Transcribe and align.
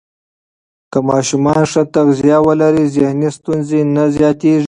که 0.91 0.99
ماشومان 1.09 1.61
ښه 1.71 1.83
تغذیه 1.95 2.37
ولري، 2.47 2.85
ذهني 2.95 3.29
ستونزې 3.37 3.79
نه 3.95 4.03
زیاتېږي. 4.15 4.59